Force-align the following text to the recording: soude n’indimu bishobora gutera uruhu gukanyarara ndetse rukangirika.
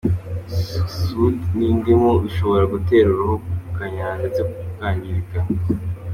soude 0.97 1.43
n’indimu 1.57 2.11
bishobora 2.23 2.63
gutera 2.73 3.07
uruhu 3.11 3.35
gukanyarara 3.63 4.17
ndetse 4.19 4.39
rukangirika. 4.45 5.39